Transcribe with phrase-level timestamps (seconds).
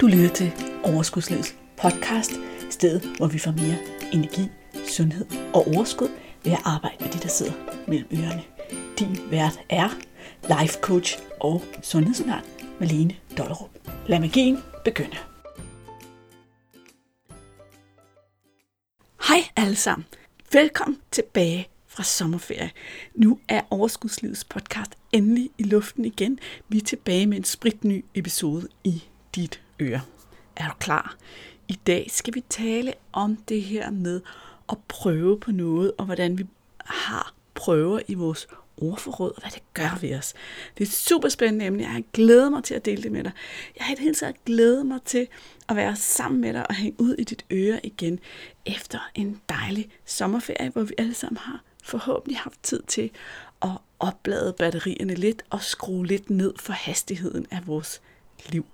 [0.00, 0.52] Du lytter til
[0.84, 2.32] Overskudslivets podcast,
[2.70, 3.76] stedet hvor vi får mere
[4.12, 4.48] energi,
[4.88, 6.08] sundhed og overskud
[6.44, 7.52] ved at arbejde med de, der sidder
[7.88, 8.42] mellem ørerne.
[8.98, 9.88] Din vært er
[10.42, 12.44] life coach og sundhedsundern
[12.80, 13.70] Malene Dollerup.
[14.06, 15.16] Lad magien begynde.
[19.28, 20.06] Hej alle sammen.
[20.52, 22.70] Velkommen tilbage fra sommerferie.
[23.14, 26.38] Nu er Overskudslivets podcast endelig i luften igen.
[26.68, 29.04] Vi er tilbage med en spritny episode i
[29.34, 30.00] dit øre.
[30.56, 31.16] Er du klar?
[31.68, 34.20] I dag skal vi tale om det her med
[34.68, 36.46] at prøve på noget, og hvordan vi
[36.84, 40.34] har prøver i vores ordforråd, og hvad det gør ved os.
[40.78, 41.82] Det er et super spændende emne.
[41.82, 43.32] Jeg glæder mig til at dele det med dig.
[43.76, 45.28] Jeg har i det hele taget glædet mig til
[45.68, 48.20] at være sammen med dig og hænge ud i dit øre igen
[48.66, 53.10] efter en dejlig sommerferie, hvor vi alle sammen har forhåbentlig haft tid til
[53.62, 58.00] at oplade batterierne lidt og skrue lidt ned for hastigheden af vores
[58.48, 58.66] liv.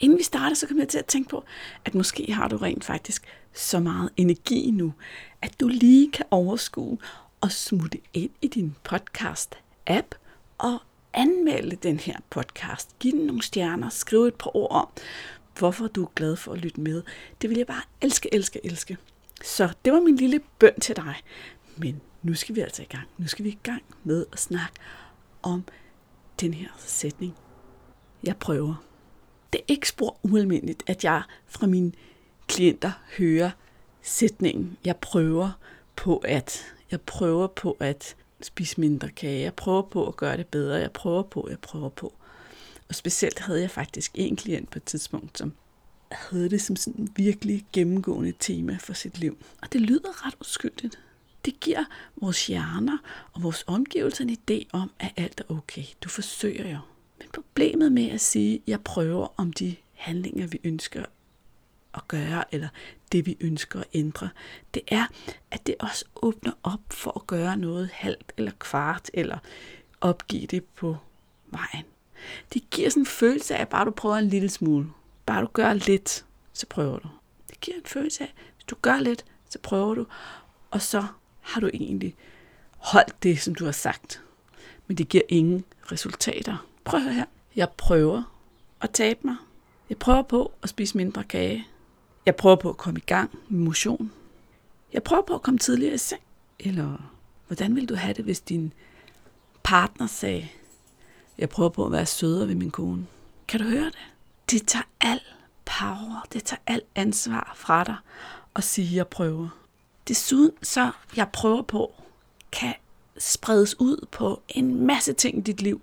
[0.00, 1.44] Inden vi starter, så kommer jeg til at tænke på,
[1.84, 3.22] at måske har du rent faktisk
[3.54, 4.94] så meget energi nu,
[5.42, 6.98] at du lige kan overskue
[7.40, 10.14] og smutte ind i din podcast-app
[10.58, 10.78] og
[11.14, 12.98] anmelde den her podcast.
[12.98, 14.88] Giv den nogle stjerner, skriv et par ord om,
[15.58, 17.02] hvorfor du er glad for at lytte med.
[17.42, 18.96] Det vil jeg bare elske, elske, elske.
[19.42, 21.14] Så det var min lille bøn til dig.
[21.76, 23.08] Men nu skal vi altså i gang.
[23.18, 24.74] Nu skal vi i gang med at snakke
[25.42, 25.64] om
[26.40, 27.34] den her sætning.
[28.24, 28.87] Jeg prøver.
[29.52, 31.92] Det er ikke spor ualmindeligt, at jeg fra mine
[32.46, 33.50] klienter hører
[34.02, 35.50] sætningen, jeg prøver
[35.96, 40.46] på at, jeg prøver på at spise mindre kage, jeg prøver på at gøre det
[40.46, 42.14] bedre, jeg prøver på, jeg prøver på.
[42.88, 45.52] Og specielt havde jeg faktisk en klient på et tidspunkt, som
[46.12, 49.38] havde det som sådan en virkelig gennemgående tema for sit liv.
[49.62, 50.98] Og det lyder ret uskyldigt.
[51.44, 51.84] Det giver
[52.16, 52.98] vores hjerner
[53.32, 55.84] og vores omgivelser en idé om, at alt er okay.
[56.04, 56.78] Du forsøger jo.
[57.18, 61.04] Men problemet med at sige, at jeg prøver om de handlinger, vi ønsker
[61.94, 62.68] at gøre, eller
[63.12, 64.28] det, vi ønsker at ændre,
[64.74, 65.06] det er,
[65.50, 69.38] at det også åbner op for at gøre noget halvt eller kvart, eller
[70.00, 70.96] opgive det på
[71.46, 71.84] vejen.
[72.54, 74.90] Det giver sådan en følelse af, at bare du prøver en lille smule,
[75.26, 77.08] bare du gør lidt, så prøver du.
[77.50, 80.06] Det giver en følelse af, at hvis du gør lidt, så prøver du,
[80.70, 81.04] og så
[81.40, 82.16] har du egentlig
[82.76, 84.22] holdt det, som du har sagt.
[84.86, 86.66] Men det giver ingen resultater.
[86.88, 87.24] Prøv her.
[87.56, 88.22] Jeg prøver
[88.80, 89.36] at tabe mig.
[89.88, 91.66] Jeg prøver på at spise mindre kage.
[92.26, 94.12] Jeg prøver på at komme i gang med motion.
[94.92, 96.22] Jeg prøver på at komme tidligere i seng.
[96.58, 97.12] Eller
[97.46, 98.72] hvordan vil du have det, hvis din
[99.62, 100.48] partner sagde,
[101.38, 103.06] jeg prøver på at være sødere ved min kone.
[103.48, 103.98] Kan du høre det?
[104.50, 105.20] Det tager al
[105.64, 107.96] power, det tager al ansvar fra dig
[108.56, 109.48] at sige, jeg prøver.
[110.08, 111.94] Desuden så, jeg prøver på,
[112.52, 112.74] kan
[113.18, 115.80] spredes ud på en masse ting i dit liv.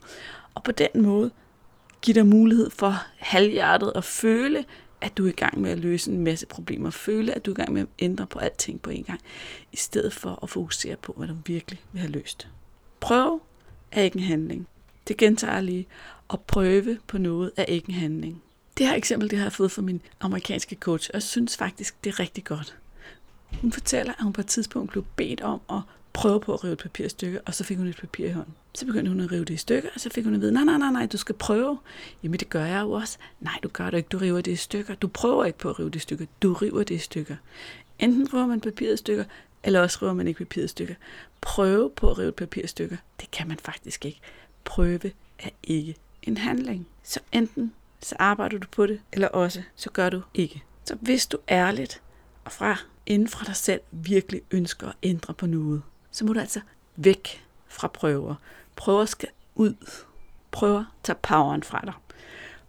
[0.55, 1.31] Og på den måde
[2.01, 4.65] give dig mulighed for halvhjertet at føle,
[5.01, 6.89] at du er i gang med at løse en masse problemer.
[6.89, 9.19] Føle, at du er i gang med at ændre på alting på en gang,
[9.71, 12.47] i stedet for at fokusere på, hvad du virkelig vil have løst.
[12.99, 13.41] Prøv
[13.91, 14.67] er ikke en handling.
[15.07, 15.87] Det gentager jeg lige.
[16.33, 18.43] At prøve på noget er ikke en handling.
[18.77, 22.03] Det her eksempel, det har jeg fået fra min amerikanske coach, og jeg synes faktisk,
[22.03, 22.77] det er rigtig godt.
[23.61, 25.81] Hun fortæller, at hun på et tidspunkt blev bedt om at
[26.15, 28.31] prøve på at rive et papir i stykker, og så fik hun et papir i
[28.31, 28.53] hånden.
[28.73, 30.63] Så begyndte hun at rive det i stykker, og så fik hun at vide, nej,
[30.63, 31.79] nej, nej, nej, du skal prøve.
[32.23, 33.17] Jamen, det gør jeg jo også.
[33.39, 34.95] Nej, du gør det ikke, du river det i stykker.
[34.95, 37.35] Du prøver ikke på at rive det i stykker, du river det i stykker.
[37.99, 39.23] Enten river man papiret i stykker,
[39.63, 40.95] eller også river man ikke papiret i stykker.
[41.41, 44.19] Prøve på at rive et papir i stykker, det kan man faktisk ikke.
[44.63, 46.87] Prøve er ikke en handling.
[47.03, 50.63] Så enten så arbejder du på det, eller også så gør du ikke.
[50.85, 52.01] Så hvis du ærligt
[52.45, 55.81] og fra inden fra dig selv virkelig ønsker at ændre på noget,
[56.15, 56.59] så må du altså
[56.95, 58.35] væk fra prøver.
[58.75, 59.75] Prøver skal ud.
[60.51, 61.93] Prøver tager poweren fra dig.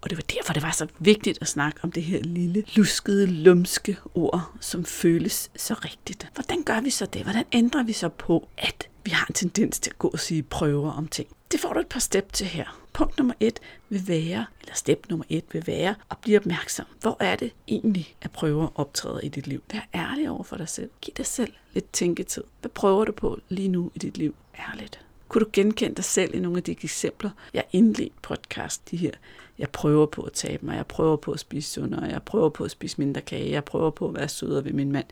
[0.01, 3.27] Og det var derfor, det var så vigtigt at snakke om det her lille, luskede,
[3.27, 6.29] lumske ord, som føles så rigtigt.
[6.35, 7.23] Hvordan gør vi så det?
[7.23, 10.43] Hvordan ændrer vi så på, at vi har en tendens til at gå og sige
[10.43, 11.29] prøver om ting?
[11.53, 12.81] Det får du et par step til her.
[12.93, 16.87] Punkt nummer et vil være, eller step nummer et vil være, at blive opmærksom.
[17.01, 19.63] Hvor er det egentlig, at prøver optræder i dit liv?
[19.73, 20.91] Vær ærlig over for dig selv.
[21.01, 22.45] Giv dig selv lidt tænketid.
[22.61, 24.35] Hvad prøver du på lige nu i dit liv?
[24.59, 25.01] Ærligt.
[25.29, 29.11] Kunne du genkende dig selv i nogle af de eksempler, jeg indledt podcast, de her,
[29.59, 32.65] jeg prøver på at tabe mig, jeg prøver på at spise sundere, jeg prøver på
[32.65, 35.07] at spise mindre kage, jeg prøver på at være sødere ved min mand,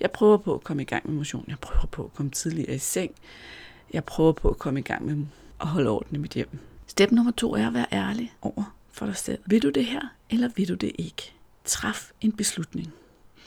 [0.00, 2.74] jeg prøver på at komme i gang med motion, jeg prøver på at komme tidligere
[2.74, 3.14] i seng,
[3.92, 5.26] jeg prøver på at komme i gang med
[5.60, 6.58] at holde orden i mit hjem.
[6.86, 9.38] Step nummer to er at være ærlig over for dig selv.
[9.46, 10.00] Vil du det her,
[10.30, 11.32] eller vil du det ikke?
[11.64, 12.94] Træf en beslutning.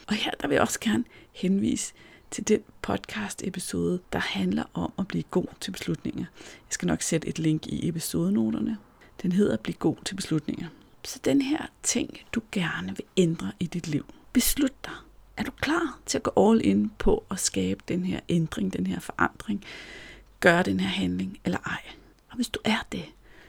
[0.07, 1.94] Og her der vil jeg også gerne henvise
[2.31, 6.25] til den podcast episode, der handler om at blive god til beslutninger.
[6.44, 8.78] Jeg skal nok sætte et link i episodenoterne.
[9.21, 10.67] Den hedder Bliv god til beslutninger.
[11.03, 14.93] Så den her ting, du gerne vil ændre i dit liv, beslut dig.
[15.37, 18.87] Er du klar til at gå all in på at skabe den her ændring, den
[18.87, 19.63] her forandring?
[20.39, 21.81] Gøre den her handling eller ej?
[22.29, 23.05] Og hvis du er det,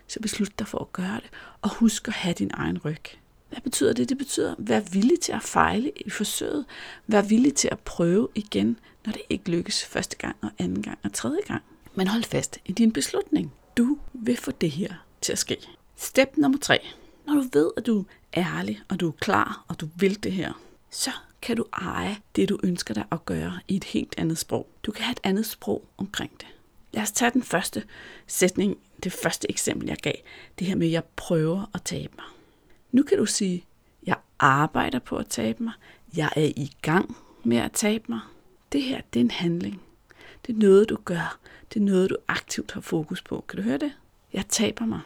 [0.06, 1.30] så beslut dig for at gøre det.
[1.62, 3.02] Og husk at have din egen ryg.
[3.48, 4.08] Hvad betyder det?
[4.08, 6.64] Det betyder, at være villig til at fejle i forsøget.
[7.06, 10.98] Vær villig til at prøve igen, når det ikke lykkes første gang og anden gang
[11.04, 11.62] og tredje gang.
[11.94, 13.52] Men hold fast i din beslutning.
[13.76, 15.56] Du vil få det her til at ske.
[15.96, 16.88] Step nummer tre.
[17.26, 20.32] Når du ved, at du er ærlig, og du er klar, og du vil det
[20.32, 20.52] her,
[20.90, 21.10] så
[21.42, 24.68] kan du eje det, du ønsker dig at gøre i et helt andet sprog.
[24.82, 26.46] Du kan have et andet sprog omkring det.
[26.92, 27.84] Lad os tage den første
[28.26, 30.14] sætning, det første eksempel, jeg gav.
[30.58, 32.24] Det her med, at jeg prøver at tabe mig.
[32.92, 33.64] Nu kan du sige,
[34.06, 35.72] jeg arbejder på at tabe mig.
[36.16, 38.20] Jeg er i gang med at tabe mig.
[38.72, 39.82] Det her, det er en handling.
[40.46, 41.38] Det er noget, du gør.
[41.74, 43.44] Det er noget, du aktivt har fokus på.
[43.48, 43.92] Kan du høre det?
[44.32, 45.00] Jeg taber mig.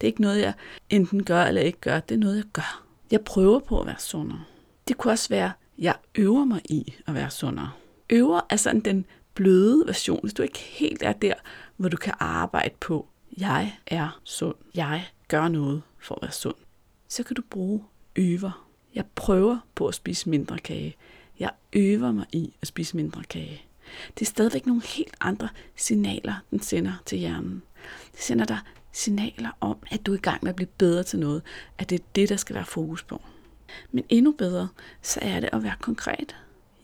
[0.00, 0.52] Det er ikke noget, jeg
[0.90, 2.00] enten gør eller ikke gør.
[2.00, 2.84] Det er noget, jeg gør.
[3.10, 4.44] Jeg prøver på at være sundere.
[4.88, 7.70] Det kunne også være, jeg øver mig i at være sundere.
[8.10, 11.34] Øver er sådan den bløde version, hvis du ikke helt er der,
[11.76, 13.06] hvor du kan arbejde på,
[13.38, 14.54] jeg er sund.
[14.74, 16.54] Jeg gør noget for at være sund.
[17.08, 17.84] Så kan du bruge
[18.16, 18.66] øver.
[18.94, 20.96] Jeg prøver på at spise mindre kage.
[21.38, 23.62] Jeg øver mig i at spise mindre kage.
[24.18, 27.62] Det er stadigvæk nogle helt andre signaler, den sender til hjernen.
[28.12, 28.58] Det sender dig
[28.92, 31.42] signaler om, at du er i gang med at blive bedre til noget,
[31.78, 33.22] at det er det, der skal være fokus på.
[33.92, 34.68] Men endnu bedre,
[35.02, 36.36] så er det at være konkret.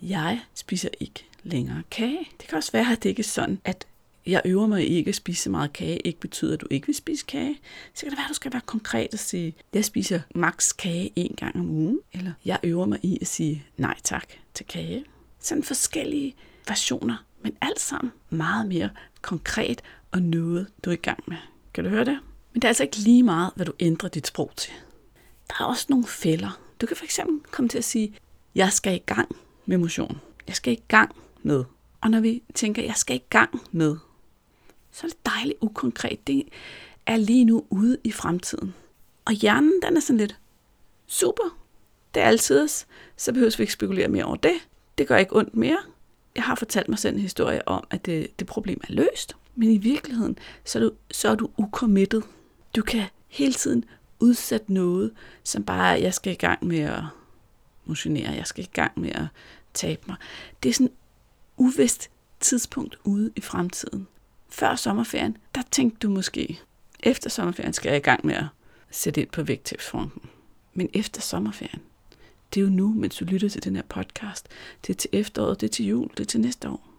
[0.02, 2.28] Jeg spiser ikke længere kage.
[2.40, 3.87] Det kan også være, at det ikke er sådan, at
[4.26, 6.94] jeg øver mig ikke at spise så meget kage, ikke betyder, at du ikke vil
[6.94, 7.60] spise kage.
[7.94, 11.12] Så kan det være, at du skal være konkret og sige, jeg spiser maks kage
[11.16, 15.05] en gang om ugen, eller jeg øver mig i at sige nej tak til kage.
[15.40, 16.34] Sådan forskellige
[16.69, 18.90] versioner, men alt sammen meget mere
[19.22, 21.36] konkret og noget, du er i gang med.
[21.74, 22.18] Kan du høre det?
[22.52, 24.72] Men det er altså ikke lige meget, hvad du ændrer dit sprog til.
[25.48, 26.60] Der er også nogle fælder.
[26.80, 27.18] Du kan fx
[27.50, 28.14] komme til at sige,
[28.54, 29.36] jeg skal i gang
[29.66, 30.20] med motion.
[30.46, 31.64] Jeg skal i gang med.
[32.00, 33.96] Og når vi tænker, jeg skal i gang med,
[34.90, 36.26] så er det dejligt ukonkret.
[36.26, 36.48] Det
[37.06, 38.74] er lige nu ude i fremtiden.
[39.24, 40.38] Og hjernen, den er sådan lidt,
[41.06, 41.58] super,
[42.14, 42.68] det er altid
[43.16, 44.54] så behøver vi ikke spekulere mere over det.
[44.98, 45.78] Det gør ikke ondt mere.
[46.34, 49.36] Jeg har fortalt mig selv en historie om, at det, det problem er løst.
[49.54, 52.25] Men i virkeligheden, så er du, så er du ukommittet.
[52.76, 53.84] Du kan hele tiden
[54.20, 55.12] udsætte noget,
[55.44, 57.02] som bare, jeg skal i gang med at
[57.84, 59.26] motionere, jeg skal i gang med at
[59.75, 60.16] tabe mig.
[60.62, 60.93] Det er sådan et
[61.56, 62.10] uvist
[62.40, 64.06] tidspunkt ude i fremtiden.
[64.49, 66.60] Før sommerferien, der tænkte du måske,
[67.00, 68.44] efter sommerferien skal jeg i gang med at
[68.90, 70.22] sætte ind på vægttabsfronten.
[70.75, 71.81] Men efter sommerferien,
[72.55, 74.48] det er jo nu, mens du lytter til den her podcast.
[74.87, 76.91] Det er til efteråret, det er til jul, det er til næste år.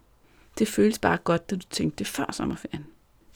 [0.58, 2.86] Det føles bare godt, da du tænkte det før sommerferien.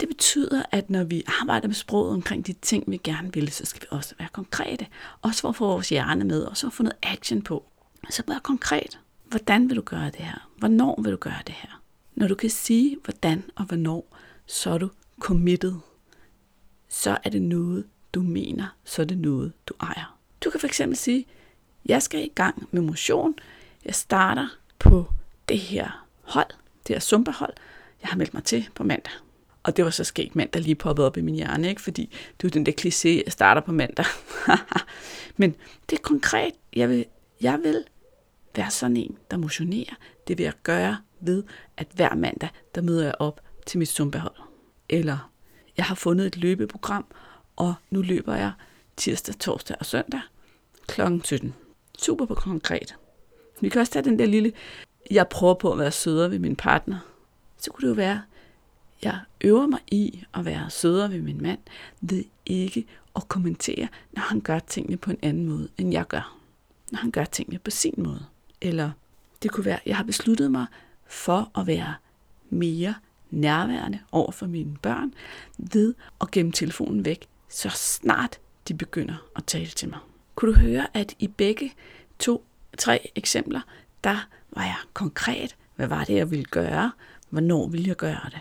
[0.00, 3.67] Det betyder, at når vi arbejder med sproget omkring de ting, vi gerne vil, så
[3.67, 4.87] skal vi også være konkrete.
[5.23, 7.65] Også for at få vores hjerne med, og så at få noget action på.
[8.11, 8.99] Så vær konkret.
[9.25, 10.49] Hvordan vil du gøre det her?
[10.56, 11.82] Hvornår vil du gøre det her?
[12.15, 14.17] Når du kan sige, hvordan og hvornår,
[14.47, 14.88] så er du
[15.21, 15.75] committed.
[16.88, 18.67] Så er det noget, du mener.
[18.85, 20.19] Så er det noget, du ejer.
[20.44, 21.26] Du kan fx sige,
[21.87, 23.35] jeg skal i gang med motion.
[23.85, 24.49] Jeg starter
[24.79, 25.12] på
[25.49, 26.50] det her hold,
[26.88, 27.52] det her Zumba-hold,
[28.02, 29.12] jeg har meldt mig til på mandag.
[29.62, 31.82] Og det var så sket mandag lige poppet op i min hjerne, ikke?
[31.82, 34.05] fordi det er jo den der kliché, jeg starter på mandag.
[35.37, 35.55] Men
[35.90, 36.52] det er konkret.
[36.76, 37.05] Jeg vil,
[37.40, 37.85] jeg vil
[38.57, 39.95] være sådan en, der motionerer.
[40.28, 41.45] Det vil jeg gøre ved,
[41.76, 44.37] at hver mandag, der møder jeg op til mit Zumba-hold.
[44.88, 45.30] Eller
[45.76, 47.04] jeg har fundet et løbeprogram,
[47.57, 48.52] og nu løber jeg
[48.97, 50.21] tirsdag, torsdag og søndag
[50.88, 51.00] kl.
[51.25, 51.54] 17.
[51.99, 52.95] Super på konkret.
[53.61, 54.52] Vi kan også tage den der lille,
[55.11, 56.99] jeg prøver på at være sødere ved min partner.
[57.57, 58.23] Så kunne det jo være,
[59.03, 61.59] jeg øver mig i at være sødere ved min mand,
[62.00, 62.87] ved ikke
[63.17, 66.37] at kommentere, når han gør tingene på en anden måde, end jeg gør.
[66.93, 68.25] Når han gør tingene på sin måde.
[68.61, 68.91] Eller
[69.43, 70.67] det kunne være, jeg har besluttet mig
[71.07, 71.95] for at være
[72.50, 72.95] mere
[73.31, 75.15] nærværende over for mine børn,
[75.59, 78.38] ved at gemme telefonen væk, så snart
[78.69, 79.99] de begynder at tale til mig.
[80.35, 81.75] Kunne du høre, at i begge
[82.19, 82.45] to,
[82.79, 83.61] tre eksempler,
[84.05, 86.93] der var jeg konkret, hvad var det, jeg ville gøre,
[87.31, 88.40] hvornår ville jeg gøre det.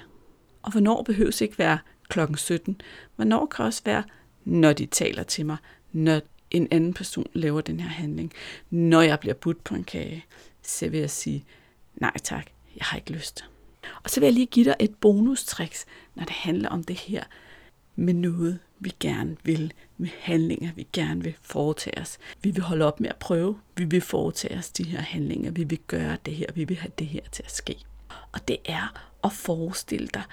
[0.61, 2.81] Og hvornår behøves ikke være klokken 17.
[3.15, 4.03] Hvornår kan også være,
[4.45, 5.57] når de taler til mig,
[5.91, 6.21] når
[6.51, 8.33] en anden person laver den her handling.
[8.69, 10.25] Når jeg bliver budt på en kage,
[10.63, 11.45] så vil jeg sige,
[11.95, 13.45] nej tak, jeg har ikke lyst.
[14.03, 15.85] Og så vil jeg lige give dig et bonustricks,
[16.15, 17.23] når det handler om det her
[17.95, 22.17] med noget, vi gerne vil, med handlinger, vi gerne vil foretage os.
[22.41, 25.63] Vi vil holde op med at prøve, vi vil foretage os de her handlinger, vi
[25.63, 27.75] vil gøre det her, vi vil have det her til at ske.
[28.31, 30.23] Og det er at forestille dig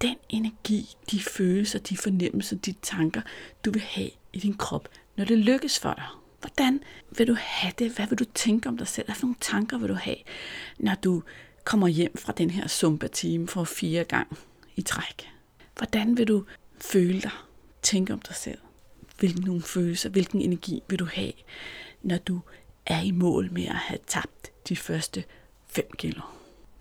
[0.00, 3.20] den energi, de følelser, de fornemmelser, de tanker,
[3.64, 6.04] du vil have i din krop, når det lykkes for dig?
[6.40, 6.80] Hvordan
[7.16, 7.92] vil du have det?
[7.92, 9.06] Hvad vil du tænke om dig selv?
[9.06, 10.16] Hvad for nogle tanker vil du have,
[10.78, 11.22] når du
[11.64, 14.38] kommer hjem fra den her Zumba-time for fire gang
[14.76, 15.28] i træk?
[15.76, 16.44] Hvordan vil du
[16.80, 17.30] føle dig?
[17.82, 18.58] Tænke om dig selv?
[19.18, 21.32] Hvilken nogle følelser, hvilken energi vil du have,
[22.02, 22.40] når du
[22.86, 25.24] er i mål med at have tabt de første
[25.66, 26.20] 5 kilo?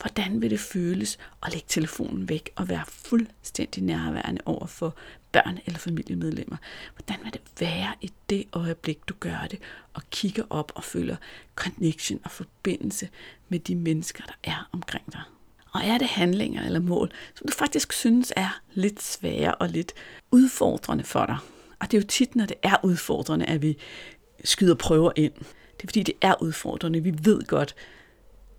[0.02, 4.96] Hvordan vil det føles at lægge telefonen væk og være fuldstændig nærværende over for
[5.32, 6.58] børn eller familiemedlemmer?
[6.96, 9.60] Hvordan vil det være i det øjeblik, du gør det,
[9.94, 11.16] og kigger op og føler
[11.56, 13.10] connection og forbindelse
[13.50, 15.22] med de mennesker, der er omkring dig?
[15.76, 19.94] Og er det handlinger eller mål, som du faktisk synes er lidt svære og lidt
[20.32, 21.38] udfordrende for dig?
[21.80, 23.78] Og det er jo tit, når det er udfordrende, at vi
[24.44, 25.34] skyder prøver ind.
[25.78, 27.04] Det er fordi, det er udfordrende.
[27.04, 27.76] Vi ved godt,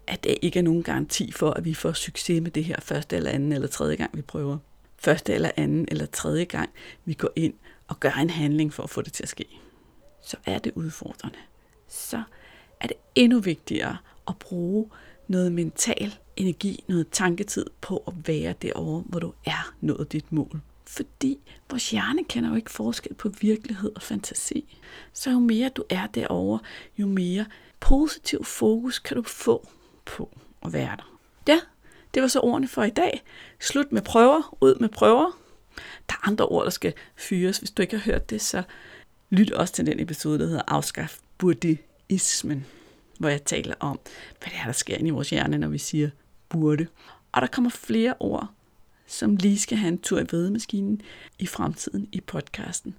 [0.06, 3.16] at der ikke er nogen garanti for, at vi får succes med det her første
[3.16, 4.58] eller anden eller tredje gang, vi prøver.
[4.98, 6.70] Første eller anden eller tredje gang,
[7.04, 7.54] vi går ind
[7.88, 9.46] og gør en handling for at få det til at ske.
[10.22, 11.38] Så er det udfordrende.
[11.88, 12.22] Så
[12.80, 13.96] er det endnu vigtigere
[14.28, 14.90] at bruge
[15.28, 20.60] noget mental energi, noget tanketid på at være derovre, hvor du er nået dit mål.
[20.86, 21.38] Fordi
[21.70, 24.78] vores hjerne kender jo ikke forskel på virkelighed og fantasi.
[25.12, 26.58] Så jo mere du er derovre,
[26.98, 27.46] jo mere
[27.80, 29.68] positiv fokus kan du få
[30.04, 31.18] på at være der.
[31.48, 31.60] Ja,
[32.14, 33.22] det var så ordene for i dag.
[33.60, 35.38] Slut med prøver, ud med prøver.
[36.08, 37.58] Der er andre ord, der skal fyres.
[37.58, 38.62] Hvis du ikke har hørt det, så
[39.30, 42.66] lyt også til den episode, der hedder Afskaf buddhismen,
[43.18, 43.98] hvor jeg taler om,
[44.40, 46.10] hvad det er, der sker i vores hjerne, når vi siger
[46.48, 46.86] burde.
[47.32, 48.48] Og der kommer flere ord,
[49.06, 51.02] som lige skal have en tur i vedemaskinen
[51.38, 52.94] i fremtiden i podcasten.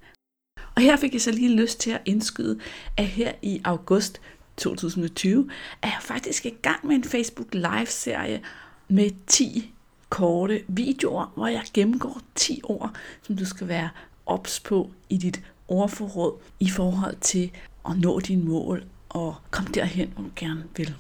[0.75, 2.59] Og her fik jeg så lige lyst til at indskyde,
[2.97, 4.21] at her i august
[4.57, 5.49] 2020
[5.81, 8.41] er jeg faktisk i gang med en Facebook Live-serie
[8.87, 9.73] med 10
[10.09, 13.89] korte videoer, hvor jeg gennemgår 10 ord, som du skal være
[14.25, 17.51] ops på i dit ordforråd i forhold til
[17.89, 20.95] at nå dine mål og komme derhen, hvor du gerne vil.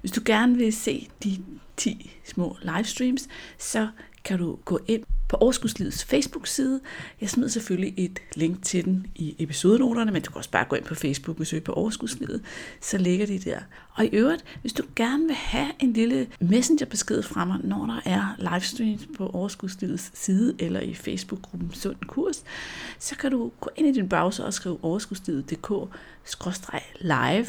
[0.00, 1.38] Hvis du gerne vil se de
[1.76, 3.88] 10 små livestreams, så
[4.24, 6.80] kan du gå ind på Overskudslivets Facebook-side.
[7.20, 10.76] Jeg smider selvfølgelig et link til den i episodenoterne, men du kan også bare gå
[10.76, 12.42] ind på Facebook og søge på Overskudslivet,
[12.80, 13.60] så ligger de der.
[13.94, 18.00] Og i øvrigt, hvis du gerne vil have en lille messengerbesked fra mig, når der
[18.04, 22.44] er livestreams på Overskudslivets side eller i Facebook-gruppen Sund Kurs,
[22.98, 27.46] så kan du gå ind i din browser og skrive overskudslivet.dk-live,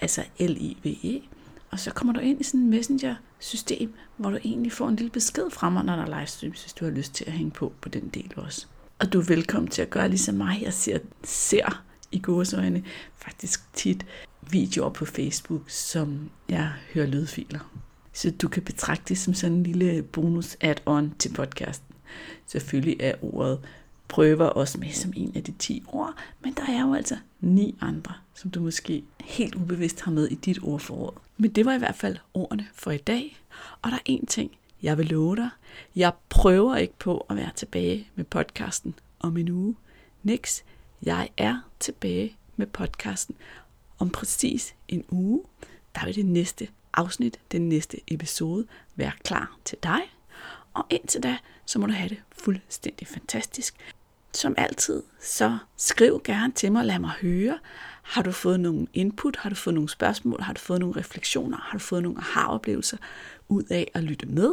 [0.00, 1.22] altså L-I-V-E,
[1.72, 5.10] og så kommer du ind i sådan en messenger-system, hvor du egentlig får en lille
[5.10, 7.72] besked fra mig, når der er livestreams, hvis du har lyst til at hænge på
[7.80, 8.66] på den del også.
[8.98, 10.62] Og du er velkommen til at gøre ligesom mig.
[10.62, 12.84] Jeg ser, ser i gåsøjne
[13.16, 14.06] faktisk tit
[14.50, 17.72] videoer på Facebook, som jeg hører lydfiler.
[18.12, 21.94] Så du kan betragte det som sådan en lille bonus add-on til podcasten.
[22.46, 23.58] Selvfølgelig er ordet
[24.12, 26.14] prøver også med som en af de 10 ord,
[26.44, 30.34] men der er jo altså ni andre, som du måske helt ubevidst har med i
[30.34, 31.14] dit ordforråd.
[31.42, 33.42] Men det var i hvert fald ordene for i dag.
[33.82, 35.48] Og der er en ting, jeg vil love dig.
[35.96, 39.76] Jeg prøver ikke på at være tilbage med podcasten om en uge.
[40.22, 40.64] Niks,
[41.02, 43.34] jeg er tilbage med podcasten
[43.98, 45.42] om præcis en uge.
[45.94, 50.00] Der vil det næste afsnit, den næste episode, være klar til dig.
[50.74, 53.76] Og indtil da, så må du have det fuldstændig fantastisk
[54.34, 57.58] som altid, så skriv gerne til mig, lad mig høre.
[58.02, 59.36] Har du fået nogle input?
[59.36, 60.40] Har du fået nogle spørgsmål?
[60.40, 61.56] Har du fået nogle refleksioner?
[61.56, 62.96] Har du fået nogle aha-oplevelser
[63.48, 64.52] ud af at lytte med?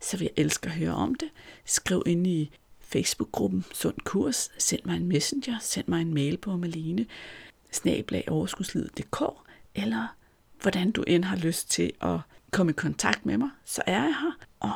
[0.00, 1.28] Så vil jeg elske at høre om det.
[1.64, 4.50] Skriv ind i Facebook-gruppen Sund Kurs.
[4.58, 5.58] Send mig en messenger.
[5.60, 7.06] Send mig en mail på Malene
[9.74, 10.06] eller
[10.62, 12.18] hvordan du end har lyst til at
[12.50, 14.32] komme i kontakt med mig, så er jeg her.
[14.60, 14.72] Og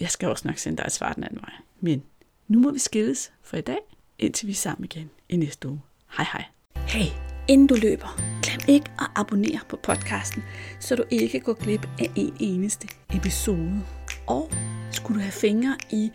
[0.00, 1.52] jeg skal også nok sende dig et svar den anden vej.
[1.80, 2.02] Men
[2.48, 3.78] nu må vi skilles for i dag,
[4.18, 5.80] indtil vi er sammen igen i næste uge.
[6.16, 6.44] Hej hej.
[6.76, 10.42] Hey, inden du løber, glem ikke at abonnere på podcasten,
[10.78, 13.82] så du ikke går glip af en eneste episode.
[14.26, 14.50] Og
[14.90, 16.12] skulle du have fingre i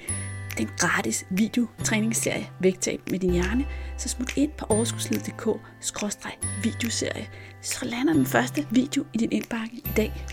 [0.57, 3.65] den gratis videotræningsserie Vægtab med din hjerne,
[3.97, 5.47] så smut ind på overskudsliddk
[6.63, 7.27] videoserie
[7.65, 10.25] så lander den første video i din indbakke i dag.